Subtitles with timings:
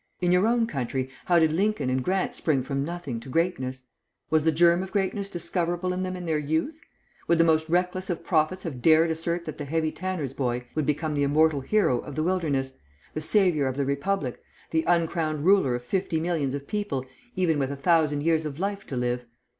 [0.19, 3.83] In your own country, how did Lincoln and Grant spring from nothing to greatness?
[4.31, 6.81] Was the germ of greatness discoverable in them in their youth?
[7.27, 10.87] Would the most reckless of prophets have dared assert that the heavy tanner's boy would
[10.87, 12.73] become the immortal hero of the Wilderness,
[13.13, 14.41] the saviour of the Republic,
[14.71, 17.05] the uncrowned ruler of fifty millions of people
[17.35, 19.25] even with a thousand years of life to live?